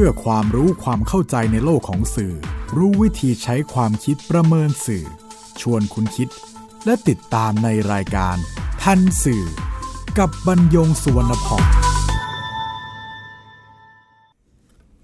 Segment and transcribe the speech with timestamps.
[0.00, 2.34] พื่อความรู้ความเข้าใจในโลกของสื่อ
[2.76, 5.04] รู้วิธีใช้ความคิดประเมินสื่อ
[5.60, 6.28] ชวนคุณคิด
[6.84, 8.36] และติดตามในรายการ
[8.82, 9.44] ทันสื่อ
[10.18, 11.64] กับบรรยงสุวรรณพอง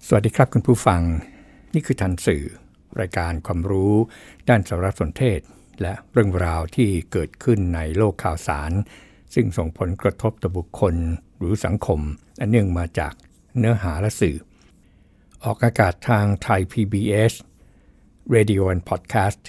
[0.07, 1.01] สวัสดีครับคุณผู้ฟัง
[1.73, 2.43] นี่คือทันสื่อ
[2.99, 3.93] รายการความรู้
[4.49, 5.39] ด้านสารสนเทศ
[5.81, 8.71] และเรื่องราวที่เกิดขึ้นในโลกข่าวสาร
[9.33, 10.95] ซึ่งส่งผลกระทบต่อบุคคล
[11.37, 11.99] หรือสังคม
[12.39, 13.13] อันเนื่องมาจาก
[13.57, 14.37] เนื้อหาและสื่อ
[15.45, 17.33] ออกอากาศทางไทย PBS
[18.35, 19.41] Radio and Podcast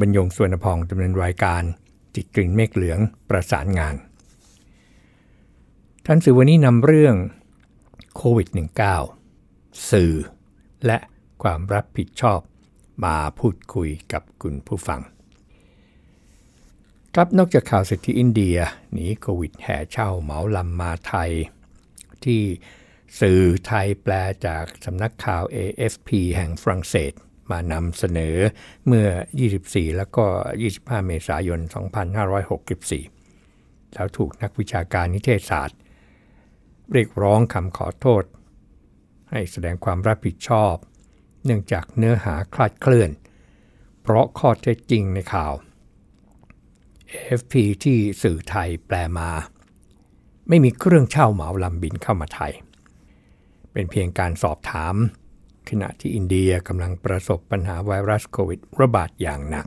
[0.00, 1.62] บรรยงสวนพองดำเนินรายการ
[2.14, 2.98] จิตกลิ่นเมฆเหลือง
[3.28, 3.94] ประสานงาน
[6.06, 7.16] ท่านสื่อวันนี้นำเรื่อง
[8.16, 8.48] โควิด
[9.18, 10.14] -19 สื่อ
[10.86, 10.98] และ
[11.42, 12.40] ความรับผิดชอบ
[13.04, 15.00] มาพูดคุยกับคุณผู้ฟัง
[17.14, 18.56] ครับนอกจากข่าวเศรษฐีอินเดีย
[18.92, 21.30] หนีโควิดแห่เช่าเหมาลำมาไทย
[22.24, 22.42] ที่
[23.18, 24.12] สื่อไทยแปล
[24.46, 27.12] จากสำนักข่าว AFP แห่งฝรั่งเศส
[27.50, 28.36] มานำเสนอ
[28.86, 29.08] เมื่อ
[29.50, 30.26] 24 แล้วก็
[30.66, 31.60] 25 เมษายน
[33.16, 35.78] 2564 แล้วถูกนักวิชาการนิเทศศาสตร์
[36.92, 38.24] เรียกร้องคำขอโทษ
[39.30, 40.74] ให้แสดงความรับผิดชอบ
[41.44, 43.10] เนื่องจากเนื้อหาคลาดเคลื่อน
[44.02, 45.52] เพราะข้อเท็จจริงในข่าว
[47.10, 49.30] AFP ที่สื่อไทยแปลมา
[50.48, 52.52] ไม่มีเครื่องเช่าเหมาลำบินเข้ามาไทย
[53.72, 54.94] เป็นเพียงการสอบถาม
[55.68, 59.66] ขณะที่อินเดียกำลังประสบปัญหาไวรัสโควิดระบาดอย่างหนัก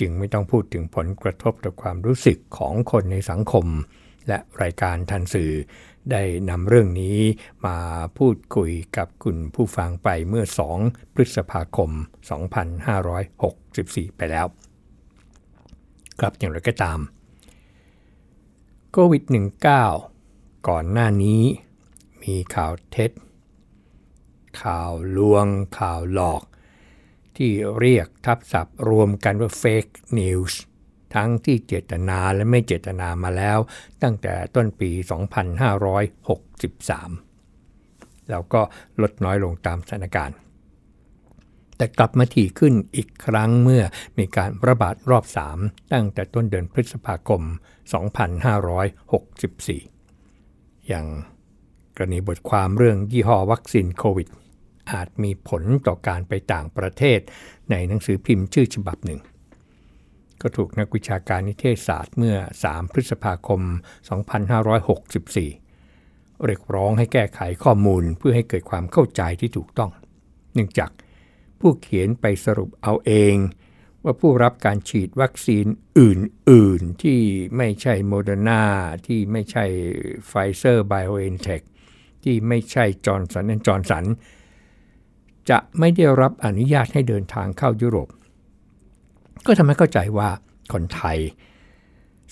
[0.00, 3.66] จึงไม่ต้องพูดถึงผลกระทบต่อความรู้สึกของคนในสังคม
[4.28, 5.52] และรายการทันสื่อ
[6.10, 7.18] ได้นำเรื่องนี้
[7.66, 7.78] มา
[8.18, 10.44] พูดคุยกับคุณผู้ฟังไปเมื่อ
[10.80, 11.90] 2 พฤษภาคม
[13.24, 14.46] 2564 ไปแล้ว
[16.20, 16.98] ครับอย่างไรก็ตาม
[18.92, 19.22] โควิด
[19.94, 21.42] -19 ก่อนหน้านี้
[22.26, 23.10] มีข่าวเท็จ
[24.62, 25.46] ข่าวลวง
[25.78, 26.42] ข่าวหลอก
[27.36, 30.54] ที่เรียกทับศัพท์รวมกันว่า fake news
[31.14, 33.58] ทั้งที่เจตนาและไม่เจตนามาแล้ว
[34.02, 35.00] ตั้งแต่ต้นปี 2563
[38.30, 38.60] แล้วก็
[39.02, 40.36] ลดน้อยลงตามสถานการณ์
[41.76, 43.82] แต่กลับมาถี่ขึ้นอีกครั้งเมื่อ
[44.18, 45.24] มีการระบาดรอบ
[45.58, 47.42] 3 ตั้งแต่ต้นเดือนพฤษภาคม
[49.50, 51.06] 2564 อย่าง
[51.96, 54.28] กรณีบทความเรื่องยี่ห้อวัคซีนโควิด
[54.92, 57.20] อาจมีผลต่อการไปต่างประเทศ
[57.70, 59.20] ในหนังสือพิมพ์ชื่อฉบับหนึ่ง
[60.40, 62.36] ก็ถูกนักวิชาการนิเทศศาสตร์เมื่อ
[62.66, 63.60] 3 พฤษภาคม
[65.22, 69.90] 2564 เรียกร้องให้แก้ไขข้อมูลเพื่อให้เกิดความเข้าใจที่ถูกต้อง
[70.54, 70.90] เนื่องจาก
[71.60, 73.36] ผู้เขียนไปสรุปเอาเอง
[74.04, 75.66] ว่าผู้รับการฉีดวัคซีน
[76.00, 77.20] อื่น ๆ ที่
[77.56, 78.62] ไม่ใช่โมเดอร์นา
[79.06, 79.64] ที่ไม่ใช่
[80.26, 81.62] ไฟเซอร์ไบโอเอนเทค
[82.26, 84.04] ที่ไม่ใช่จอห์นสันและจอห์นสัน
[85.50, 88.08] จะไม่ได้รับอนุญาตให้เดินทางเข้ายุโรป
[89.46, 90.30] ก็ทำให้เข้าใจว่า
[90.72, 91.18] คนไทย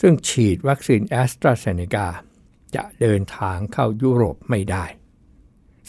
[0.00, 2.06] ซึ่งฉีดวัคซีนแอสตราเซเนกา
[2.76, 4.84] จะเดินทางเข้ายุโรปไม่ได้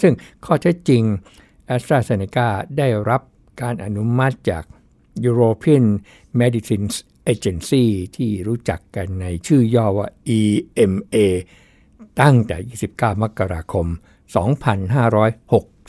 [0.01, 0.13] ซึ่ง
[0.45, 1.03] ข้อเท็จจริง
[1.65, 3.21] แอสตราเซเนกาได้รับ
[3.61, 4.63] การอนุมัติจาก
[5.27, 5.85] European
[6.41, 6.95] Medicines
[7.33, 11.17] Agency ที่รู้จักกันในชื่อย่อว่า EMA
[12.21, 12.57] ตั้งแต่
[12.91, 13.87] 29 มกราคม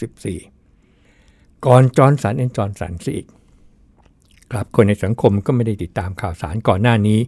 [0.07, 3.27] 2564 ก่อนจอห์นสันแอนด์จอห์นสันสิอีก
[4.51, 7.21] ครับคนในสังคมก็ไม่ได้ติดตามข่าวสารก่อนหน้านี้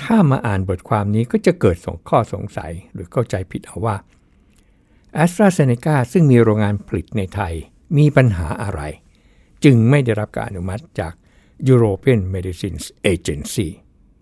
[0.00, 3.96] ถ้ามาอ่านบทความนี้ก็จะเกิดสงข้อสงสัยหรือเข้าใจผิดเอาว่า
[5.14, 7.54] แอสตราเซเนกาซึ่งมีโรงงานผลิตในไทย
[7.98, 8.80] มีปัญหาอะไร
[9.64, 11.12] จึงไม่ได้รับการอนุมัติจาก
[11.70, 13.68] European Medicines Agency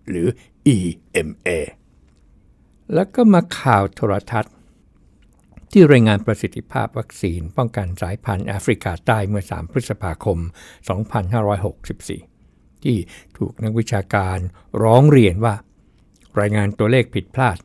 [0.09, 0.27] หรือ
[0.75, 1.49] EMA
[2.93, 4.53] แล้วก็มาข่าวโทรทัศน์
[5.71, 10.37] ที่รายงานประสิทธิภาพวัคซีน ป้องกันสายพันธุ์แอฟริกาใต้เมื่อ 3 พฤษภาคม
[11.61, 12.97] 2564 ที่
[13.37, 14.37] ถูกนักวิชาการ
[14.83, 15.55] ร้องเรียนว่า
[16.39, 17.57] รายงานตัวเลขผิดพลาด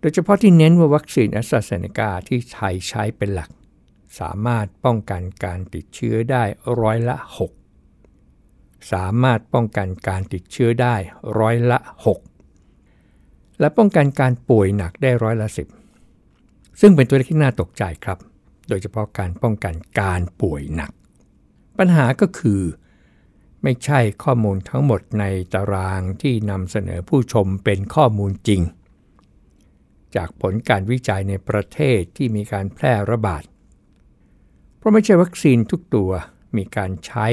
[0.00, 3.50] โดยเฉพาะที่เน้นว่าวัคซีนแอสตราเซเนกาที่ไทยใช้เป็นหลัก
[4.20, 6.44] สามารถป้องกันการติดเชื้อได้
[6.82, 7.16] ร้อยละ
[8.00, 10.94] 6 สามารถป้องกันการติดเชื้อได้
[11.40, 12.35] ร้อยละ 6
[13.60, 15.66] และป้องกันการป่วยหนักได้ร้อยละสิบ
[16.80, 18.18] ซึ่งเป็นตัวเลขที่น่าตกใจครับ
[18.68, 20.90] โดยเฉพาะการป้องกันการป่วยหนัก
[21.78, 22.60] ปัญหาก็คือ
[23.62, 25.24] ไม่ใช่ข้อมูลทั้งหมดใน
[25.54, 28.62] ตารางที่นำเสนอผู้ชมเป็นข้อมูลจริง
[30.16, 33.42] จากผลการวิจัยในประเทศที่มีการแพร่ระบาด
[34.76, 36.10] เพราะไม่ใช่วัคซีนทุกตัว
[36.56, 37.26] มีการใช้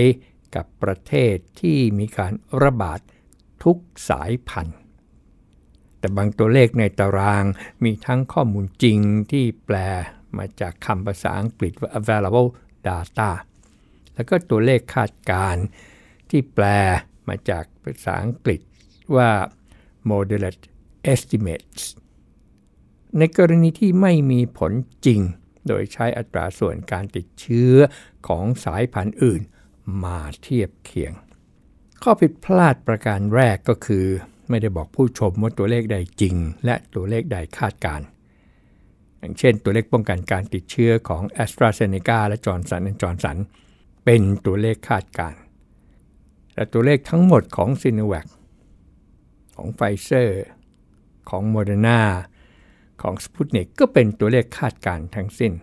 [0.56, 2.34] กับประเทศที่มีการ
[2.64, 3.00] ระบาด
[3.64, 3.78] ทุก
[4.10, 4.78] สายพันธุ์
[6.04, 7.46] แต่บางตัวเลขในตาราง
[7.84, 9.00] มีทั้งข้อมูลจริง
[9.32, 9.78] ที่แปล
[10.38, 12.50] มาจากคำภาษาอังกฤษว่า available
[12.88, 13.32] data
[14.16, 15.64] แล้วก็ตัวเลขคาดการณ์
[16.30, 16.66] ที่แปล
[17.28, 18.62] มาจากภาษาอังกฤษ
[19.16, 19.30] ว่า
[20.10, 20.64] moderate
[21.14, 21.84] estimates
[23.18, 24.72] ในกรณีที่ไม่มีผล
[25.06, 25.22] จริง
[25.68, 27.74] โดยใช้อัตราส่วนการติดเชื้อ
[28.28, 29.42] ของสายพันธุ์อื่น
[30.04, 31.14] มาเทียบเคียง
[32.04, 34.08] ข้อผิดพลาดประการแรกก็คือ
[34.50, 36.36] ไม่ได้บอกผู้ชมว่าตัวเลขใดจริง
[36.66, 38.02] และตัวเลขใดคาดการ
[39.20, 43.38] อย่างเช่น ตัวเลขป้องกันการติดเชื้อของ a s t r a z เซ e c a และจอร์นสันจอร์นสัน
[44.06, 45.34] เป็นตัวเลขคาดการ
[46.56, 48.26] และตัวเลขทั้งหมดของซ i n o v a c
[49.56, 50.44] ของไฟเซอร์
[51.30, 52.02] ของโมเดอร์นา
[53.02, 55.54] ของสปุตนิกก็เป็นตัวเลขคาดการณ์ทั้งสิ้น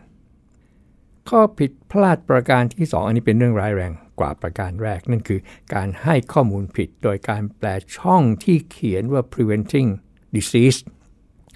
[1.29, 5.41] ข้อผิดพลาดประการที่ 2 อันนี้เป็นเรื่องร้ายแรงกว่าประการแรก นั่นคือ
[5.75, 9.89] การให้ข้อมูลผิดโดยการแปลช่องที่เขียนว่า preventing
[10.37, 10.79] disease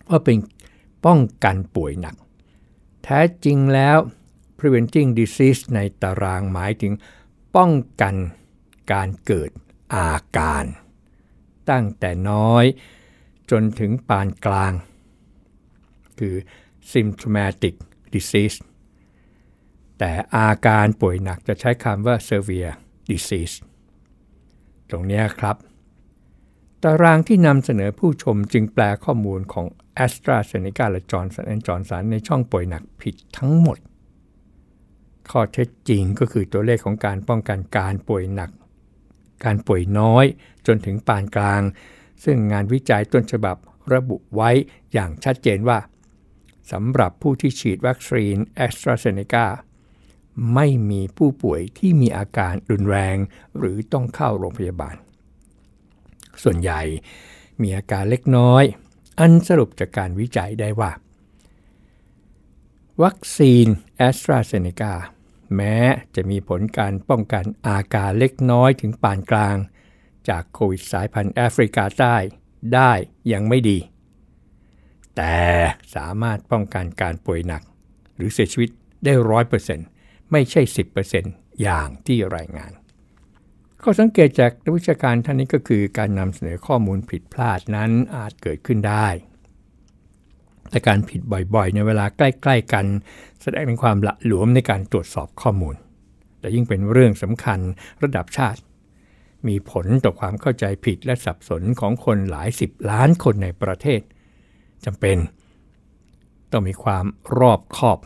[0.08, 0.38] ว่าเป็น
[1.06, 2.16] ป้องกันป่วยหนัก
[3.04, 3.98] แท้จริงแล้ว
[4.58, 6.92] preventing disease ในตารางหมายถึง
[7.56, 7.70] ป้อง
[8.00, 8.14] กัน
[8.92, 9.50] การเกิด
[9.94, 10.64] อาการ
[11.70, 12.64] ตั้งแต่น้อย
[13.50, 14.72] จนถึงปานกลาง
[16.18, 16.34] คือ
[16.92, 17.74] symptomatic
[18.14, 18.56] disease
[19.98, 22.72] แต่อาการป่วยหนักจะใช้คำว่า severe
[23.10, 23.56] disease
[24.90, 25.56] ตรงนี้ครับ
[26.82, 29.66] ตารางที่นำเสนอผู้ชมจึงแปลข้อมูลของ
[30.04, 33.78] a s t r a z เซ e c a และจอร์นสันจอร์นสันในช่องป่วยหนักผิดทั้งหมด
[35.30, 38.50] ข้อเท็จจริงก็คือตัวเลขของการป้องกันการป่วยหนัก
[39.44, 40.24] การป่วยน้อย
[40.66, 41.62] จนถึงปานกลาง
[42.24, 43.56] ซึ่งงานวิจัยต้นฉบับ
[43.94, 44.50] ระบุไว้
[44.92, 45.78] อย่างชัดเจนว่า
[46.72, 49.46] สำหรับผู้ที่ฉีดวัคซีน a s t r a z เซ e c a
[50.54, 53.16] ไม่มีผู้ป่วยที่มีอาการรุนแรง
[53.58, 54.96] หรือต้องเข้าโรงพยาบาล
[56.42, 56.80] ส่วนใหญ่
[57.62, 58.64] มีอาการเล็กน้อย
[59.20, 60.90] อันสรุปจากการวิจัยได้ว่า
[63.02, 63.66] วัคซีน
[63.96, 64.94] แอสตราเซเนกา
[65.56, 65.76] แม้
[66.14, 69.56] จะมีผลการป้องกันอาการเล็กน้อยถึงปานกลาง
[70.28, 72.16] จากโควิดสายพันธุ์แอฟริกาใต้
[72.74, 72.92] ได้
[73.32, 73.78] ยังไม่ดี
[75.16, 75.36] แต่
[75.94, 77.62] สามารถป้องกันการป่วยหนัก
[78.16, 78.70] หรือเสียชีวิต
[79.04, 79.86] ได้ร้อยเปอร์เซ็นต์
[80.34, 80.62] ไม่ใช่
[81.12, 82.72] 10%อย่างที่รายงาน
[83.82, 89.08] ข้อสังเกตจากนักวิชาการท่านนี้ก็คือการนำเสนอข้อมูลผิดพลาดนั้นอาจเกิดขึ้นได้
[90.70, 91.20] แต่การผิด
[91.54, 92.86] บ่อยๆ ในเวลาใกล้ๆกัน
[93.42, 95.76] แสดงถึงความละหลวมในการตรวจสอบข้อมูล
[96.40, 97.60] และยิ่งเป็นเรื่องสำคัญ
[98.02, 98.60] ระดับชาติ
[99.48, 104.00] มีผลต่อความเข้าใจผิดและสับสนของคนหลายสิบล้านคนในประเทศ
[104.84, 105.16] จำเป็น
[106.50, 107.04] ต้องมีความ
[107.38, 107.98] รอบคอบ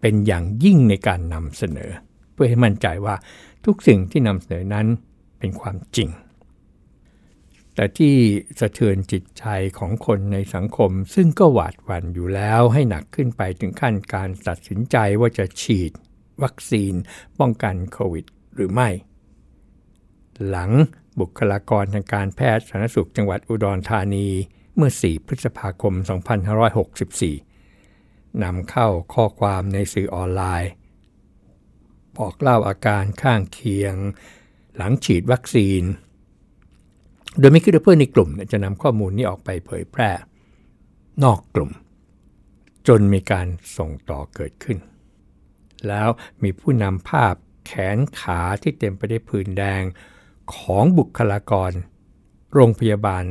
[0.00, 1.90] เป็นอย่างยิ่งในการนำเสนอ
[2.32, 3.14] เพื่อให้มั่นใจว่า
[3.64, 4.86] ทุกสิ่งที่นำเสนอนั้น
[5.38, 6.10] เป็นความจริง
[7.74, 8.14] แต่ที่
[8.60, 9.44] สะเทือนจิตใจ
[9.78, 15.92] ของคนในสังคม ซึ่งก็หวาดหวั่นอยู่แล้วให้หนักขึ้นไปถึงขั้นการตัดสินใจว่าจะฉีด
[16.42, 16.94] วัคซีน
[17.38, 18.24] ป้องกันโควิด
[18.54, 18.88] หรือไม่
[20.48, 20.70] หลัง
[21.20, 24.26] บุคลากรทางการแพทย์สาธารณสุขจังหวัดอุดรธานี
[24.76, 25.94] เมื่อ 4 พฤษภาคม
[26.76, 27.47] 2564
[28.44, 30.70] นำเข้าข้อความในสื่อออนไลน์
[32.16, 33.94] บอกเล่าอาการข้างเคียง
[34.76, 35.82] หลังฉีดวัคซีน
[37.38, 40.10] โดยไม่คิดว่าเพื่อนในกลุ่มจะนำข้อมูลนี้ออกไปเผยแพร่
[41.24, 41.70] นอกกลุ่ม
[42.88, 43.46] จนมีการ
[43.76, 44.78] ส่งต่อเกิดขึ้น
[45.88, 46.08] แล้ว
[46.42, 47.34] มีผู้นำภาพ
[47.66, 49.82] แขนขาที่เต็มไปด้วยผื่นแดง
[50.54, 51.72] ของบุคลากร
[52.54, 53.24] โรงพยาบาล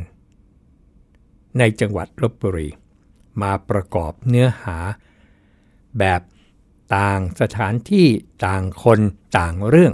[1.60, 2.70] ในจังหวัดลบบุรี
[3.42, 4.78] มาประกอบเนื้อหา
[6.00, 6.22] แบบ
[6.96, 8.08] ต่างสถานที่
[8.46, 9.00] ต่างคน
[9.38, 9.94] ต่างเรื่อง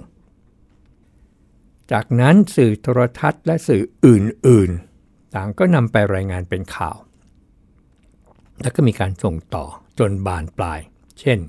[1.92, 6.98] จากนั้นสื่อโทรทัศน์และสื่ออื่นๆ ต่างก็นำไปรายงานเป็นข่าว
[8.62, 9.66] แล้วก็มีการส่งต่อ
[10.00, 10.80] จนบานปลาย
[11.20, 11.40] เช่น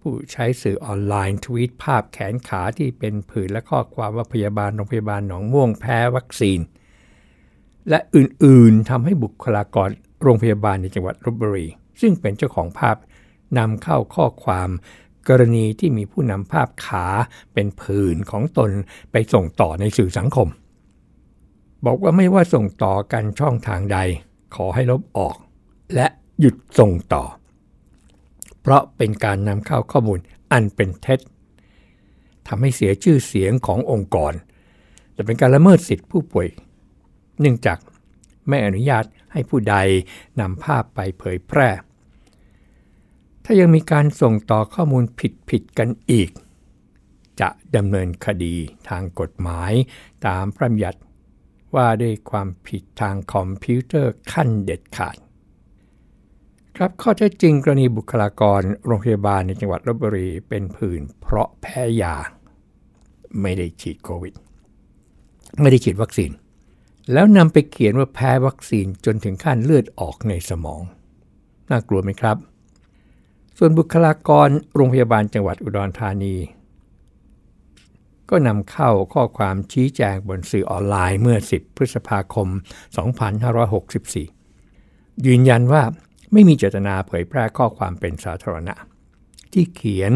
[0.00, 6.60] ผู้ใช้สื่อออนไลน์ทวีตภาพแขนขาที่เป็นผื่นและข้อความว่าพยาบาลโรงพยาบาลหนองม่วงแพ้วัคซีน
[7.88, 9.88] และอื่นๆทำให้บุคลากร
[10.24, 11.66] โรงพยาบาลในจังหวัดลบบุรี
[12.00, 12.96] ซึ่งเป็นเจ้าของภาพ
[13.58, 14.70] นำเข้าข้อความ
[15.28, 17.06] กรณีที่มีผู้นำภาพขา
[17.54, 18.70] เป็นผื่นของตน
[19.12, 20.48] ไปส่งต่อในสื่อสังคม
[21.84, 23.98] บอกว่าไม่ว่าส่งต่อกันช่องทางใด
[24.54, 25.36] ขอให้ลบออก
[25.94, 26.06] และ
[26.40, 27.24] หยุดส่งต่อ
[28.60, 30.18] เพราะเป็นการนำเข้าข้อมูล
[30.52, 31.20] อันเป็นเท็จ
[32.48, 34.32] ทำให้เสียชื่อเสียงขององค์กร
[35.16, 36.48] จะเป็นการละเมิดสิทธิผู้ป่วย
[37.40, 37.78] เนื่องจาก
[38.48, 39.76] ไม่อนุญาตให้ผู้ใด
[40.40, 41.68] นำภาพไปเผยแพร่
[43.44, 45.04] ถ้ายังมีการส่งต่อข้อมูล
[45.50, 46.30] ผิดๆกันอีก
[47.40, 48.54] จะดำเนินคดี
[48.88, 49.72] ทางกฎหมาย
[50.26, 51.00] ตามพระบัญญัติ
[51.74, 55.16] ว่าด้วยความผิดทางคอมพิวเตอร์ขั้นเด็ดขาด
[56.76, 62.16] ครับข้อเท็จจริงกรณีบุคลากรโรงพยาบาลในจังหวัดลบบุรีเป็นผื่นเพราะแพ้ยา
[63.40, 64.34] ไม่ได้ฉีดโควิด
[65.60, 66.30] ไม่ได้ฉีดวัคซีน
[67.12, 70.82] แล้วนำไปเขียนว่าแพ้วัคซีนจนถึงขั้นเลือดออกในสมอง
[71.70, 72.36] น่ากลัวไหมครับ
[73.58, 76.36] ส่วนบุคลากรโรงพยาบาลจังหวัดอุดรธานี
[78.30, 82.48] ก็นำเข้าข้อความชี้แจงบนสื่อออนไลน์เมื่อ 10 พฤษภาคม
[84.46, 85.82] 2564 ยืนยันว่า
[86.32, 88.74] ไม่มีเจตนาเผยแพร่ข้อความเป็นสาธารณะ
[89.52, 90.12] ที่เขียน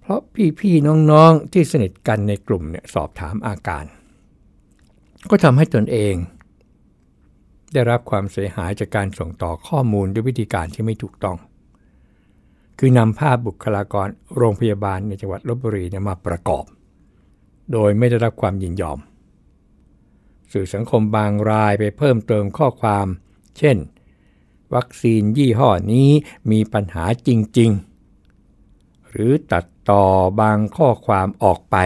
[0.00, 0.20] เพราะ
[0.60, 3.84] พี่ๆน้องๆที่สนิทกันในกลุ่มเนี่ยสอบถามอาการ
[5.30, 6.14] ก็ทำให้ตนเอง
[7.72, 11.36] ได้รับความเสียหายจากการส่งต่อข้อมูลด้วยวิธีการที่ไม่ถูกต้อง
[12.78, 16.64] คือนำภาพบุคลากรโรงพยาบาลในจังหวัดลบบุรีมาประกอบ
[17.72, 18.98] โดยไม่ได้รับความยินยอม
[20.52, 23.06] สื่อสังคมบางรายไปเพิ่มเติมข้อความ
[23.58, 23.76] เช่น
[24.74, 26.08] วัคซีนยี่ห้อนี้
[26.50, 27.70] มีปัญหาจริง
[28.42, 30.04] ๆ หรือตัดต่อ
[30.40, 31.76] บางข้อความออกไป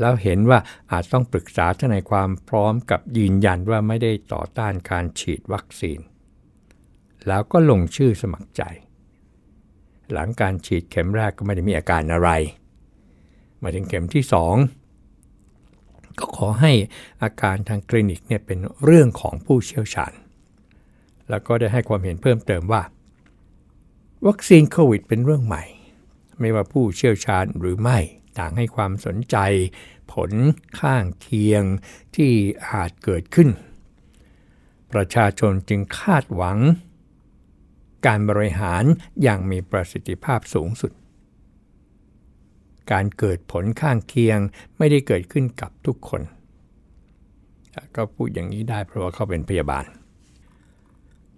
[0.00, 0.58] แล้วเห็นว่า
[0.92, 5.98] อาจต้องปรึกษาทนายความพร้อมกับยืนยันว่าไม่ได้ต่อต้านการฉีดวัคซีน
[7.28, 8.62] แล้วก็ลงชื่อสมัครใจ
[10.12, 12.30] หลังการฉีดเข็มแรกก็ไม่ได้มีอาการอะไร
[13.62, 14.24] มาถึงเข็มที่
[15.00, 16.72] 2 ก็ขอให้
[17.22, 20.12] อาการทางคลินิกเนี่ยเป็นเรื่องของผู้เชี่ยวชาญ
[21.30, 22.82] แล้วก็ได้ให้ความเห็นเพิ่มเติมว่า
[24.26, 25.64] วัคซีนโควิดเป็นเรื่องใหม่
[26.40, 27.98] ไม่ว่าผู้เชี่ยวชาญหรือไม่
[28.38, 29.36] ต่างให้ความสนใจ
[30.12, 30.30] ผล
[30.80, 31.62] ข้างเคียง
[32.16, 32.32] ที่
[32.70, 33.48] อาจเกิดขึ้น
[34.92, 36.58] ประชาชนจึงคาดหวัง
[38.06, 38.84] การบริหาร
[39.22, 40.92] อย่างมีประสิทธิภาพสูงสุด
[42.92, 44.38] การเกิดผลข้างเคียง
[44.78, 46.22] ไม่ได้เกิดขึ้นกับทุกคน
[47.96, 49.84] ก็พูดอย่างนี้ได้เพราะว่าเขาเป็นพยาบาล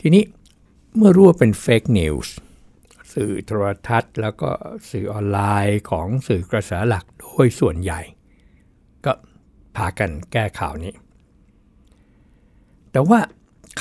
[0.01, 0.25] ทีนี้
[0.97, 2.35] เมื่อรู้ว่าเป็นเฟกนิวส์
[3.17, 4.51] สื่อโทรทัศน์ แล้วก็
[4.91, 8.01] สื่อออนไลน์ของสื่อกระแสหลักโดยส่วนใหญ่
[9.05, 9.13] ก็
[9.77, 10.95] พากันแก้ข่าวนี้
[12.93, 13.21] แต่ว่า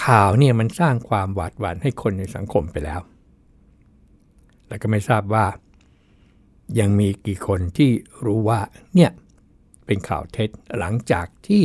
[0.06, 3.01] ข่าวเนี่ยมันสร้างความหวาดหวั่นให้คนในสังคมไปแล้ว
[4.68, 5.46] แล้วก็ไม่ทราบว่า
[6.80, 7.92] ยังมีกี่คนที่
[8.25, 8.60] รู้ว่า
[8.96, 9.12] เนี่ย
[9.86, 10.50] เป็นข่าวเท็จ
[10.80, 11.63] หลังจากที่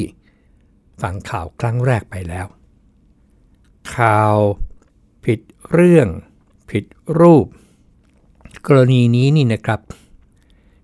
[1.02, 2.46] ฟังข่าวครั้งแรกไปแล้ว
[3.96, 4.34] ข่าว
[5.24, 5.40] ผิด
[5.72, 6.08] เรื่อง
[6.70, 6.84] ผิด
[7.20, 7.46] รูป
[8.66, 9.80] กรณีนี้นี่นะครับ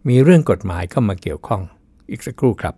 [0.09, 1.63] มีเรื่องกฎหมายเข้ามาเกี่ยวข้อง
[2.11, 2.75] อีกสักครู่ครับ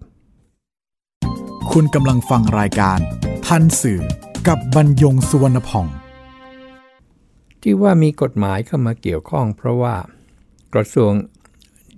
[1.73, 2.99] คุณกำลังฟังรายการ
[3.47, 4.00] ทันสื่อ
[4.49, 5.87] กับบรรยงสุวรรณพอง
[7.62, 9.97] ที่ว่ามีกฎหมายเข้ามาเกี่ยวข้อง เพราะว่า
[10.75, 11.12] กระทรวง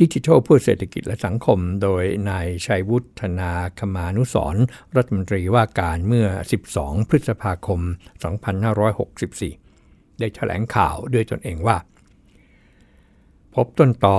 [0.01, 4.57] ดิจิทัลเพื่อเศรษฐกิจและสังคม โดยนายชัยวุฒนาคมานุสร
[4.97, 6.27] รัฐมนตรีว่าการเมื่อ
[6.71, 7.81] 12 พฤษภาคม
[8.97, 9.60] 2564
[10.21, 11.77] ได้แถลงข่าวด้วยตนเองว่า
[13.55, 14.19] พบต้นต่อ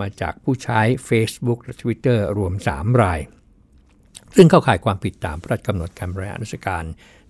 [0.00, 3.20] มาจากผู้ใช้ Facebook และ Twitter รวม 3 ราย
[4.36, 6.84] ซึ่งเข้าข่ายความผิดตามพระราชกำหนดการบริหารราชการ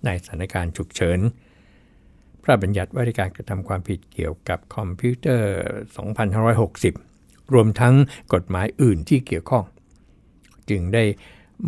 [0.05, 1.19] ในสถานการณ์ฉุกเฉิน
[2.43, 5.51] พระบัญญัติว่าด้วยการกระทำความผิดเกี่ยวกับคอมพิวเตอร์
[6.73, 7.95] 2560 รวมทั้ง
[8.33, 9.65] กฎหมายอื่นที่เกี่ยวข้อง
[10.69, 11.03] จึงได้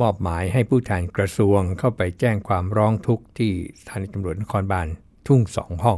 [0.02, 4.88] มอบหมายให้ผู้แทนกระทรวงเข้าไปแจ้งความร้องทุกข์ที่สถานีตำรวจนครบาล
[5.28, 5.98] ทุ่งสองห้อง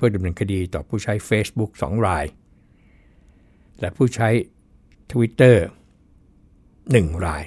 [0.00, 2.24] พื่อดำเนินคดีต่อผู้ใช้ Facebook 2 ราย
[3.80, 4.28] และผู้ใช้
[5.10, 5.56] Twitter
[6.40, 7.44] 1 ราย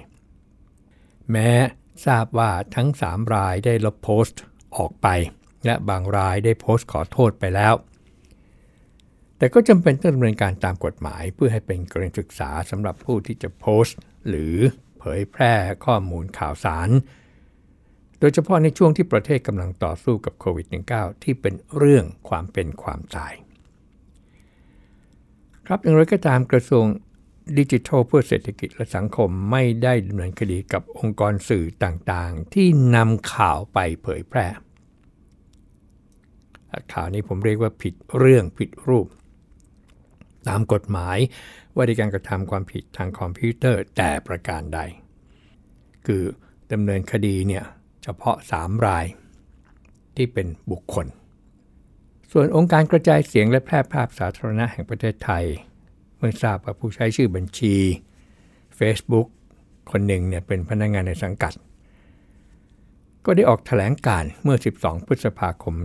[1.32, 1.50] แม้
[2.06, 4.42] ทราบว่าทั้ง 3 รายได้ลบโพสต์
[4.78, 5.08] ออกไป
[5.66, 7.74] และบางรายได้โพสต์ขอโทษไปแล้ว
[9.38, 13.98] แต่ก็จำเป็นต้องดำเนินการตามกฎหมาย เพื่อให้เป็นกรณีศึกษาสำหรับผู้ที่จะโพสต์
[14.30, 14.56] หรือ
[15.00, 15.54] เผยแพร่
[15.86, 16.90] ข้อมูลข่าวสาร
[18.24, 23.34] ดยเฉพาะในช่วงที่ประเทศกำลังต่อสู้กับโควิด -19 ที่เป็นเรื่องความเป็นความตาย
[25.66, 26.86] ครับอย่างไรก็ตามกระทรวง
[27.58, 34.48] ดิจิทัลเพื่อเศรษฐกิจและสังคมไม่ได้ดำเนินคดีกับองค์กรสื่อต่างๆ ที่นำข่าวไปเผยแพร่
[36.94, 39.08] ข่าวนี้ผมเรียกว่าผิดเรื่องผิดรูป
[40.48, 41.18] ตามกฎหมาย
[41.76, 44.80] ว่าด้วยการกระทำความผิดทางคอมพิวเตอร์แต่ประการใด
[46.06, 46.24] คือ
[46.74, 47.64] ดำเนินคดีเนี่ย
[48.04, 49.06] เฉพาะ 3 ราย
[50.16, 51.08] ที่เป็นบุคคล
[52.32, 55.46] ส่วนองค์การกระจายเสียงและแพร่ภาพสาธารณะแห่งประเทศไทย
[56.18, 57.76] เมื่อทราบว่าผู้ใช้ชื่อบัญชี
[58.80, 59.28] Facebook
[59.92, 61.54] คนหนึ่งเนี่ยเป็นพนักงงานในสังกัด
[63.26, 65.76] ก็ได้ออกถแถลงการเมื่อ 12 พฤษภาคม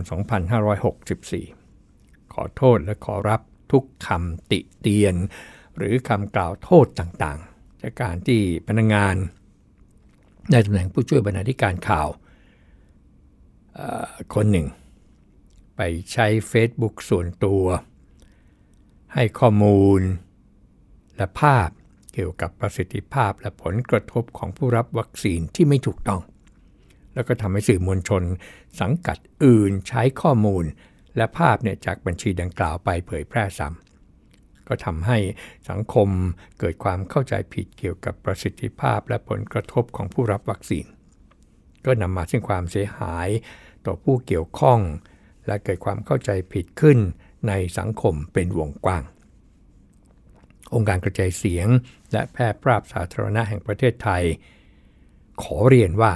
[1.51, 5.15] 2564 ขอโทษและขอรับทุกคำติเตียน
[5.77, 9.15] หรือคำกล่าวโทษต่างๆ จากการที่พนักงงาน
[10.51, 12.09] ในตำแหน่งผู้ช่วยบรรณาธิการข่าว
[14.33, 14.67] คนหนึ่ง
[15.75, 17.63] ไปใช้ Facebook ส่วนตัว
[19.13, 20.01] ให้ข้อมูล
[21.17, 21.69] และภาพ
[22.13, 26.21] เกี่ยวกับประสิทธิภาพและผลกระทบของผู้รับวัคซีนที่ไม่ถูกต้อง
[27.13, 28.23] แล้วก็ทำให้สื่อมวลชน
[28.81, 30.63] สังกัดอื่นใช้ข้อมูล
[31.17, 33.88] และภาพเนี่ยจากบัญชีดังกล่าวไปเผยแพร่ซ้ำ
[34.69, 35.17] ก็ทำให้
[35.69, 36.09] สังคม
[36.59, 40.85] เกิดความเข้าใจผิดเกี่ยวกับประสิทธิภาพและผลกระทบของผู้รับวัคซีน
[41.85, 43.29] ก็นำมาซึ่งความเสียหาย
[43.85, 44.79] ต่อผู้เกี่ยวข้อง
[45.47, 46.97] และเกิดความเข้าใจผิดขึ้น
[47.47, 49.03] ในสังคมเป็นวงกว้าง
[50.73, 51.67] องค์การกระจายเสียง
[52.11, 54.23] และแพร่ปราบสาธารณะแห่งประเทศไทย
[55.41, 56.13] ขอเรียนว่า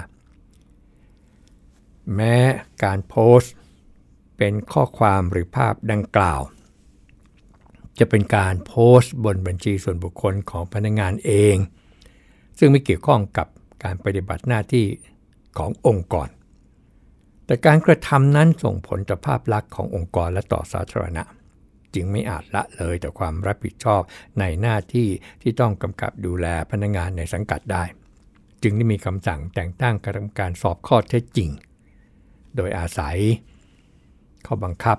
[2.15, 2.35] แม้
[2.83, 3.53] การโพสต์
[4.37, 6.41] เป็นข้อความหรือภาพดังกล่าว
[7.99, 11.55] จะเป็นการโพสต์บนบัญชีส่วนบุคคลของพนักงงานเอง
[12.59, 13.47] ซึ่งไม่เกี่ยวข้องกับ
[13.83, 14.85] การปฏิบัติหน้าที่
[15.57, 16.29] ขององค์กร
[17.45, 21.23] แต่การกระทำนั้นส่งผลต่อภาพลักษณ์ขององค์กรและต่อสาธารณะ
[21.93, 24.01] จึงไม่อาจละเลยต่อความรับผิดชอบ
[24.39, 25.07] ในหน้าที่
[25.41, 27.83] ที่ต้องกำกับดูแลพนักงงานในสังกัดได้
[28.63, 31.49] จึงได้มีคำสั่งแต่งตั้งกรรมการสอบข้อเท็จจริง
[32.55, 33.17] โดยอาศัย
[34.45, 34.97] ข้อบังคับ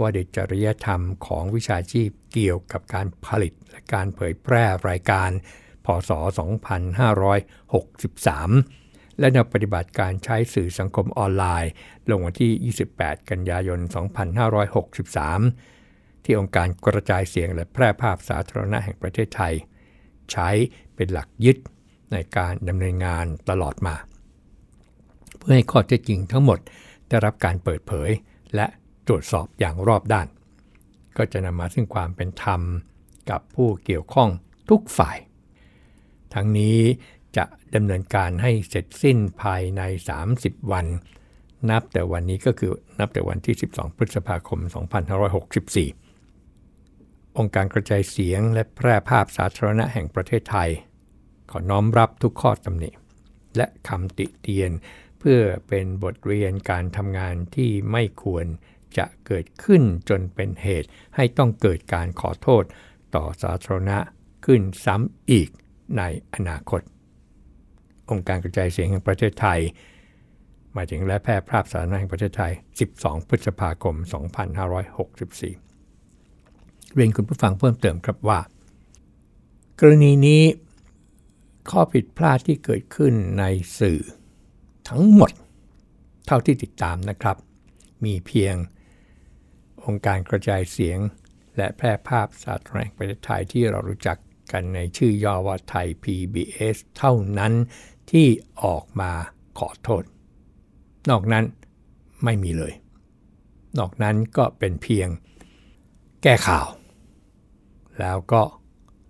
[0.00, 5.30] ว่าเด็กจริยธรรมของวิชาชีพเกี่ยวกับการผลิตและการเผยแพร่รายการ
[5.84, 6.10] พศ
[7.50, 11.70] 2563 และแนวปฏิบัติการใช้สื่อสังคมออนไลน์
[12.10, 13.80] ลงวันที่ 28 กันยายน
[15.42, 19.54] 2563 ที่องค์การกระจายเสียงและแพร่ภาพสาธารณะแห่งประเทศไทย
[20.32, 20.48] ใช้
[20.94, 21.56] เป็นหลักยึด
[22.12, 23.94] ในการดำเนินงานตลอดมา
[25.38, 26.58] เพื่อให้ข้อเท็จจริงทั้งหมด
[27.08, 28.10] ได้รับการเปิดเผย
[28.54, 28.66] และ
[29.06, 30.28] ตรวจสอบอย่างรอบด้าน
[31.16, 32.60] ก็จะนำมาซึ่งความเป็นธรรม
[33.30, 34.28] กับผู้เกี่ยวข้อง
[34.70, 35.18] ทุกฝ่าย
[36.34, 36.78] ทั้งนี้
[37.36, 37.44] จะ
[37.74, 39.82] ดำเนินการให้เสร็จสิ้นภายใน
[40.26, 40.86] 30 วัน
[41.70, 44.60] นับแต่วันนี้ก็คือนับแต่วันที่ 12 พฤษภาคม
[46.18, 50.70] 2564 องค์การกระจายเสียงและแพร่ภาพสาธารณะแห่งประเทศไทย
[51.50, 52.90] ขอน้อมรับทุกข้อตำหนิ
[53.56, 54.70] และคำติเตียน
[55.18, 58.46] เพื่อเป็นบทเรียนการทำงานที่ไม่ควร
[58.98, 62.64] จะเกิดขึ้นจนเป็นเหตุให้ต้องเกิดการขอโทษ
[63.14, 63.98] ต่อสาธารณะ
[64.44, 65.48] ขึ้นซ้ำอีก
[65.96, 66.02] ใน
[66.34, 66.80] อนาคต
[68.10, 69.60] องค์การกระจายเสียงแห่งประเทศไทย
[70.76, 72.52] มาถึงและแพร่ภาพสาธารณะแห่งประเทศไทย
[72.90, 73.96] 12 พฤษภาคม
[74.80, 78.40] 2564 เรียนคุณผู้ฟังเพิ่มเติมครับว่า
[79.80, 80.42] กรณีนี้
[81.70, 83.44] ข้อผิดพลาดที่เกิดขึ้นใน
[83.78, 84.00] สื่อ
[84.88, 85.30] ทั้งหมด
[86.26, 87.36] เท่าที่ติดตามนะครับ
[88.04, 88.54] มีเพียง
[89.86, 90.98] องค์การกระจายเสียง
[91.56, 94.18] และแพร่ภาพสาธารณประเทศไทยที่เรารู้จัก
[94.52, 97.52] กันในชื่อย่อว่าไทย PBS เท่านั้น
[98.10, 98.26] ที่
[98.64, 99.12] ออกมา
[99.58, 100.04] ขอโทษ
[101.10, 101.44] นอกนั้น
[102.24, 102.72] ไม่มีเลย
[103.78, 105.08] นอกนั้นก็เป็นเพียง
[106.22, 106.66] แก้ข่าว
[108.00, 108.42] แล้วก็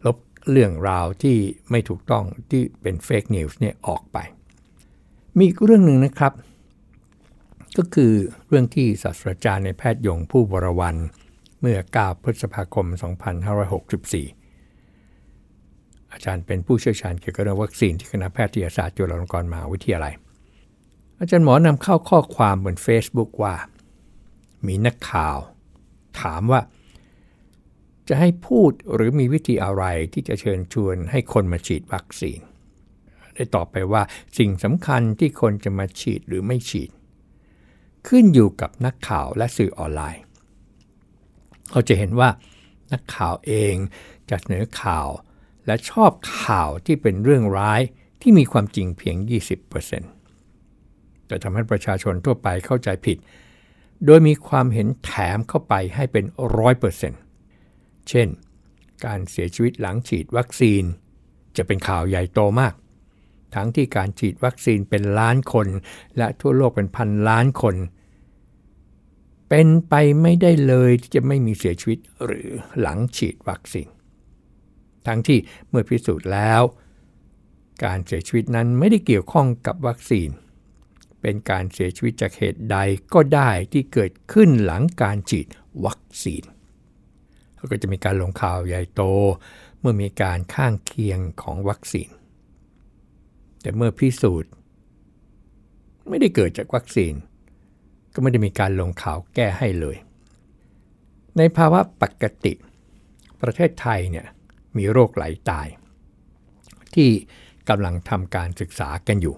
[0.07, 0.17] ลบ
[0.51, 1.37] เรื่องราวที่
[1.71, 4.19] ไม่ถูกต้องที่เป็นเฟกนิวส์เนี่ยออกไป
[5.37, 6.33] มีอีกเรื่องหนึ่งนะครับ
[7.79, 8.13] ก็คือ
[8.49, 10.97] เรื่องที่ศาสตราจารย์ในแพทย์ยงผู้บรวัน
[11.61, 12.87] เมื่อ 9 พฤษภาคม
[14.51, 20.15] 2564 อาจารย์เป็นผู้เชี่ยวชาญเกี่ยวกับเรื่องวัคซีนที่คณะแพทยศาสตร์จุฬาลงกรณ์มหาวิทยาลัย
[21.21, 23.55] อาจารย์หมอนำเข้าข้อความบน Facebook ว่า
[24.67, 25.39] มีนักข่าว
[26.21, 26.61] ถามว่า
[28.09, 32.41] จะให้พูดหรือมีวิธีอะไรที่จะเชิญชวนให้คนมาฉีดวัคซีน
[33.35, 34.03] ได้ตอบไปว่า
[34.39, 36.91] สิ่งสำคัญที่คนจะมาฉีดหรือไม่ฉีด
[38.09, 40.23] ขึ้นอยู่กับนักข่าวและสื่อออนไลน์
[41.71, 42.29] เราจะเห็นว่า
[42.93, 43.75] นักข่าวเอง
[44.31, 45.09] จะเสนอข่าว
[45.67, 46.11] และชอบ
[46.43, 47.81] ข่าวที่เป็นเรื่องร้าย
[48.21, 49.17] ที่มีความจริงเพียง
[50.43, 53.19] 20%แต่ทำให้ประชาชนทั่วไปเข้าใจผิด
[54.07, 56.25] โดยมีความเห็นแถมเข้าไปให้เป็น
[56.97, 58.29] 100%เช่น
[59.05, 60.83] การเสียชีวิตหลังฉีดวัคซีน
[61.57, 62.75] จะเป็นข่าวใหญ่โตมาก
[63.55, 65.67] ทั้งที่การฉีดวัคซีนเป็นล้านคน
[66.17, 67.77] และทั่วโลกเป็นพันล้านคน
[69.49, 72.49] เป็นไปไม่ได้เลยที่จะไม่มีเสียชีวิตหรือ
[72.81, 73.89] หลังฉีดวัคซีน
[75.07, 75.39] ทั้งที่
[75.69, 76.63] เมื่อพิสูจน์แล้ว
[77.85, 80.29] การเสียชีวิตนั้นไม่ได้เกี่ยวข้องกับวัคซีน
[81.21, 82.77] เป็นการเสียชีวิตจากเหตุใด
[83.15, 85.47] ก็ได้ที่เกิดขึ้นหลังการฉีด
[85.85, 86.43] วัคซีน
[87.71, 89.03] ก็จะมีการลงข่าวใหญ่โต
[89.81, 92.09] เมื่อมีการข้างเคียงของวัคซีน
[93.63, 94.51] แต่เมื่อพิสูจน์
[96.09, 97.15] ไม่ได้เกิดจากวัคซีน
[98.15, 99.97] ก็ไม่ได้มีการลงข่าวแก้ให้เลย
[101.37, 102.53] ในภาวะปกติ
[103.43, 104.27] ประเทศไทยเนี่ย
[104.77, 105.67] มีโรคไหลาตาย
[106.95, 107.11] ที่
[107.69, 109.37] กำลังทำการศึกษากันอยู่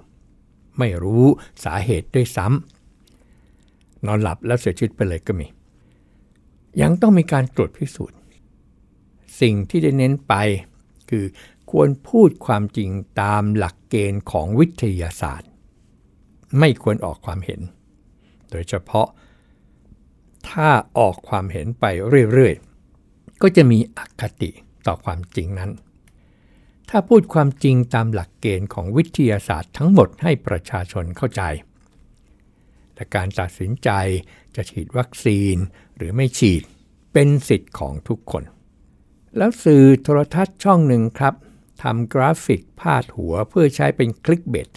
[0.78, 1.24] ไม่รู้
[1.64, 5.46] สาเหตุด้วยซ้ำนอนหลับแล้วเสียชีวิตไปเลยก็มี
[6.82, 8.18] ยังต้องมีการตรวจพิสูจน์
[9.40, 10.34] สิ่งที่ได้เน้นไป
[11.10, 11.24] คือ
[11.70, 12.90] ควรพูดความจริง
[13.22, 15.50] ตามหลักเกณฑ์ของวิทยาศาสตร์
[16.58, 17.60] ไม่ควรออกความเห็น
[18.50, 19.08] โดยเฉพาะ
[20.50, 21.84] ถ้าออกความเห็นไป
[22.32, 24.50] เรื่อยๆ ก็จะมีอคติ
[24.86, 25.70] ต่อความจริงนั้น
[26.90, 31.42] ถ้าพูดความจริงตามหลักเกณฑ์ของวิทยาศาสตร์ทั้งหมดให้ประชาชนเข้าใจ
[32.94, 33.90] และการตัดสินใจ
[34.56, 35.56] จะฉีดวัคซีน
[35.96, 36.62] หรือไม่ฉีด
[37.12, 38.42] เป็นสิทธิ์ของทุกคน
[39.36, 41.34] แล้วสื่อโทรทัศน์ช่องหนึ่งครับ
[41.84, 44.70] ทำกราฟิกพาดหัวเพื่อใช้เป็น clickbait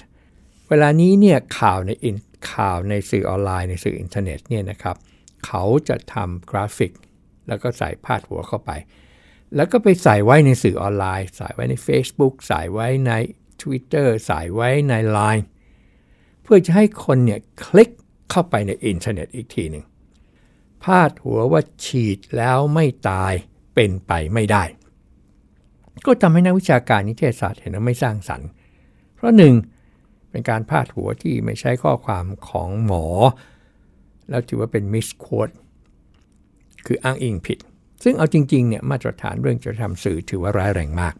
[0.69, 1.91] เวลานี้เนี่ยข่าวใน
[2.53, 4.95] ข่าวในสื่อออนไลน์ในสื่ออินเทอร์เน็ตเนี่ยนะครับ
[5.45, 6.91] เขาจะทำกราฟิก
[7.47, 8.71] แล้วก็ใส่พาดหัวเข้าไป
[9.55, 13.11] แล้วก็ไปใส่ไว้ในสื่อออนไลน์ ใส่ไว้ใน Facebook ใส่ไว้ใน
[13.61, 15.43] Twitter ใส่ไว้ใน Line
[16.43, 17.89] เพื่อจะให้คนเนี่ยคลิก
[18.31, 19.83] เข้าไปในอินเทอร์เน็ตอีกทีหนึ่ง
[20.83, 23.33] พาดหัวว่าฉีดแล้วไม่ตาย
[23.75, 24.63] เป็นไปไม่ได้
[26.05, 28.49] ก็ทำให้นักวิชาการนิเทศศาสตร์เห็นว่าไม่สร้างสรรค์
[29.15, 29.53] เพราะหนึ่ง
[30.29, 33.05] เป็นการพาดหัวที่ไม่ใช้ข้อความของหมอ
[34.29, 35.49] แล้วถือว่าเป็นมิสโคด
[36.85, 37.59] คืออ้างอิงผิด
[38.03, 41.15] ซึ่งเอาจริงๆเนี่ยมาตรฐานเรื่องจะทำสื่อถือว่าร้ายแรงมาก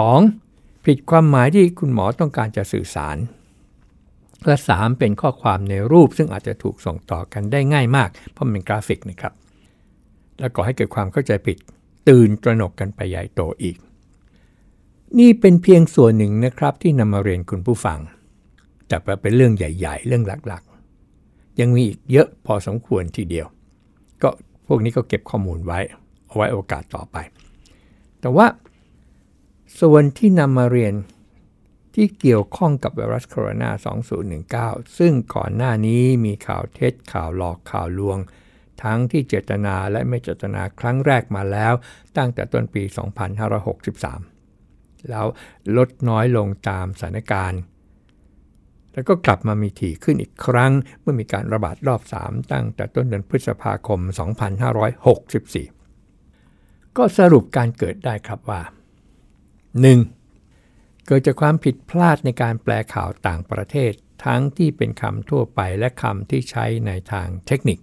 [0.00, 0.86] 2.
[0.86, 3.16] ผิดความหมายที่คุณหมอต้องการจะสื่อสาร
[4.46, 9.32] และ 3 เป็นข้อความในรูปซึ่งอาจจะถูกส่งต่อกันได้ง่ายมาก เพราะมันเป็นกราฟิกนะครับ
[10.40, 11.58] แล้วก่อให้เกิดความเข้าใจผิด
[12.08, 13.76] ตื่นตระหนกกันไปใหญ่โตอีก
[15.16, 17.98] นี่เป็นเพียงส่วนหนึ่งนะครับที่นำมาเรียนคุณผู้ฟัง
[18.88, 23.46] แต่เป็นเรื่องใหญ่ ๆ เรื่องหลักๆ ยังมีอีกเยอะพอสมควรทีเดียว
[24.22, 24.28] ก็
[24.66, 25.78] พวกนี้ก็เก็บข้อมูลไว้
[26.26, 27.16] เอาไว้โอกาสต่อไป
[28.20, 28.46] แต่ว่า
[29.80, 30.94] ส่วนที่นำมาเรียน
[31.94, 38.18] ที่เกี่ยวข้องกับไวรัสโคโรนา 2019 ซึ่งก่อนหน้านี้มีข่าวเท็จข่าวหลอกข่าวลวง
[38.82, 41.72] ทั้งที่เจตนาและไม่เจตนาครั้งแรกมาแล้ว
[42.16, 42.82] ตั้งแต่ต้นปี
[43.64, 44.37] 2563
[45.10, 45.26] แล้ว
[45.76, 47.60] ลดน้อยลงตามสถานการณ์
[48.92, 54.00] แล้วก็กลับมามีถี่ขึ้นอีกครั้ง เมื่อมีการระบาดรอบ 3 ตั้งแต่ต้นเดือนพฤษภาคม
[56.08, 58.62] 2564 ก็สรุปการเกิดได้ครับว่า
[60.24, 61.06] 1.
[61.06, 63.92] เกิดจากความผิดพลาดในการแปลข่าวต่างประเทศ
[64.24, 67.78] ทั้งที่เป็นคำทั่วไปและคำที่ใช้ในทางเทคนิค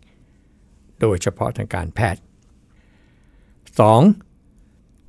[1.01, 2.21] โดยเฉพาะทางการแพทย์
[3.81, 4.24] 2.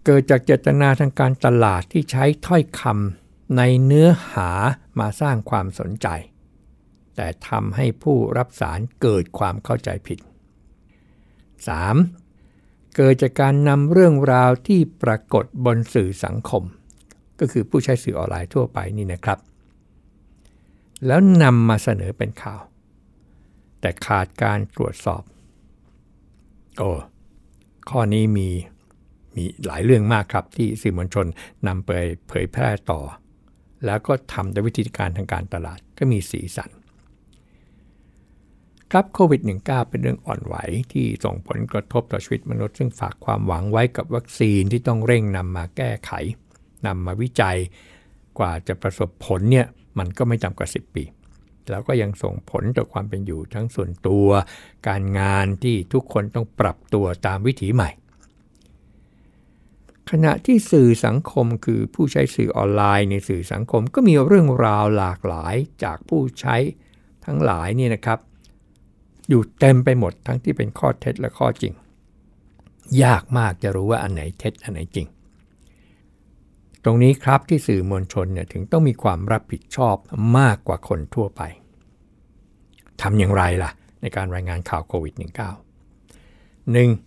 [0.07, 4.51] เกิดจากเจตนาทางการตลาดที่ใช้ถ้อยคำในเนื้อหา
[5.01, 6.07] มาสร้างความสนใจ
[7.17, 10.19] แต่ทำให้ผู้รับสารเกิดความเข้าใจผิด
[11.57, 12.97] 3.
[12.97, 16.63] เกิดจากการนำเรื่องราวที่ปรากฏบนสื่อสังคม
[17.41, 19.39] ก็คือผู้ใช้สื่อออนไลน์ทั่วไปนี่นะครับ
[21.07, 22.63] แล้วนำมาเสนอเป็นข่าว
[23.81, 25.23] แต่ขาดการตรวจสอบ
[26.79, 26.91] โอ้
[27.91, 28.51] ข้อนี้มี
[29.37, 31.27] มีหลายเรื่องมากครับที่สื่อมวลชน
[31.67, 31.91] นำไป
[32.29, 33.01] เผยแพร่ต่อ
[33.87, 36.71] แล้วก็ทำด้วยวิธีการทางการตลาดก็มีสีสัน
[38.91, 40.55] ครับโควิด -19 เป็นเรื่องอ่อนไหว
[40.93, 46.13] ที่ส่งผลกระทบต่อชีวิตมนุษย์ซึ่งฝากความหวังไว้กับวัคซีนที่ต้องเร่งนำมาแก้ไข
[46.87, 47.57] นำมาวิจัย
[48.39, 49.67] กว่าจะประสบผลเนี่ย
[49.99, 51.05] มันก็ไม่ต่ำกว่า 10 ปี
[51.71, 54.27] แล้วก็ยังส่งผลต่อความเป็นอยู่ทั้งส่วนตัว
[54.89, 57.91] การงานที่ทุกคนต้องปรับตัวตามวิถีใหม่
[60.11, 66.57] ขณะที่สื่อสังคมคือผู้ใช้สื่อออนไลน์ในสื่อสังคมก็มีเรื่องราวหลากหลายจากผู้ใช้
[67.25, 68.19] ทั้งหลายนี่นะครับ
[69.29, 71.75] อยู่เต็มไปหมดทั้งที่เป็นข้อเท็จและข้อจริง
[73.03, 75.07] ยากมากจะรู้ว่าอันไหนเท็จอันไหนจริง
[76.85, 79.97] ตรงนี้ครับที่สื่อมวลชนเนี่ยถึงต้องมีความรับผิดชอบ
[80.39, 81.43] มากกว่าคนทั่วไป
[83.03, 85.23] ทำอย่างไรล่ะ ในการรายงานข่าวโควิด -19
[86.77, 87.06] 1.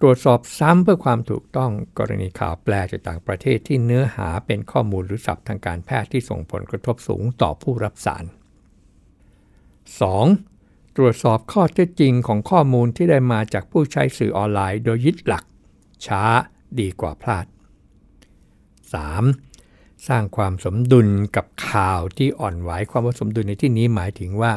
[0.00, 8.24] ตรวจสอบซ้ำเพื่อความถูกต้องกรณีข่าวแปลจากต่างประเทศที่เนื้อหาเป็นข้อมูลหรือศัพท์ทางการแพทย์ที่ส่งผลกระทบสูงต่อผู้รับสาร
[10.20, 10.96] 2.
[10.96, 15.44] ตรวจสอบข้อเท็จจริงของข้อมูลที่ได้มาจากผู้ใช้สื่อออนไลน์โดยยึดหลัก
[16.06, 16.22] ช้า
[16.80, 17.46] ดีกว่าพลาด
[19.16, 20.08] 3.
[20.08, 24.52] สร้างความสมดุลกับข่าวที่อ่อนไหวความว่าสมดุลในที่นี้หมายถึงว่า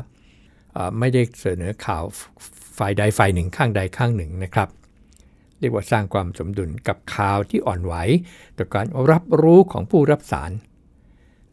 [1.00, 2.04] ไม่ได้เสนอข่าว
[2.78, 4.70] ฝ่ายใดฝ่ายหนึ่งข้างใดข้างหนึ่งนะครับ
[5.60, 7.94] เรียกว่าสร้างความสมดุลกับข่าวที่อ่อนไหว
[8.58, 10.52] ต่อการรับรู้ของผู้รับสาร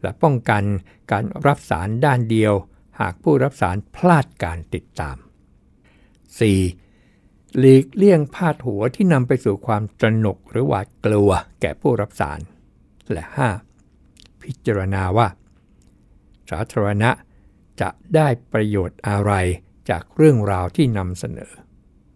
[0.01, 0.63] และป้องกัน
[1.11, 2.53] การรับสารด้านเดียว
[2.99, 5.17] หากผู้รับสารพลาดการติดตาม
[6.37, 7.57] 4.
[7.57, 11.29] หลีกเลี่ยงพาดหัวที่นำไปสู่ความตระหนกหรือหวาดกลัว
[11.61, 12.39] แก่ผู้รับสาร
[13.11, 13.23] และ
[13.83, 14.41] 5.
[14.41, 15.27] พิจารณาว่า
[16.49, 17.11] สาธารณะ
[17.81, 19.33] จะได้ประโยชน์อะไร
[19.89, 21.51] จากเรื่องราวที่นำเสนอ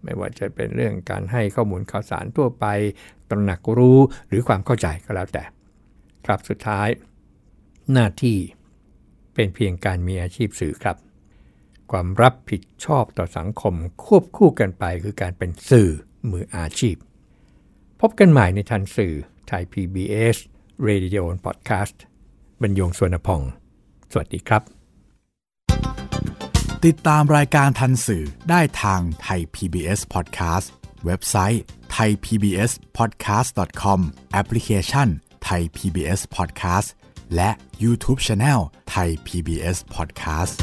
[0.03, 2.65] ไม่ว่าจะเป็นเรื่องการให้ข้อมูลข่าวสารทั่วไป
[3.29, 5.43] ตระหนักรู้หรือความเข้าใจก็แล้วแต่
[6.25, 6.87] ครับสุดท้าย
[7.93, 8.37] หน้าที่
[9.33, 10.97] เป็นเพียงการมีอาชีพสื่อครับ
[11.91, 15.89] ความรับผิดชอบต่อสังคมควบคู่กันไปคือการเป็นสื่อ
[16.31, 16.95] มืออาชีพ
[18.01, 19.13] พบกันใหม่ในทันสื่อ
[19.47, 20.37] ไทย PBS
[20.87, 21.97] Radio Podcast
[22.61, 23.41] บรรยงสวนพอง
[24.11, 24.80] สวัสดีครับ
[26.87, 30.67] ติดตามรายการทันสื่อได้ทางไทย PBS Podcast
[31.05, 31.61] เว็บไซต์
[31.95, 33.99] thaipbspodcast.com
[34.31, 35.07] แอปพลิเคชัน
[35.47, 36.89] Thai PBS Podcast
[37.35, 37.49] และ
[37.83, 38.59] YouTube Channel
[38.93, 40.55] Thai PBS Podcast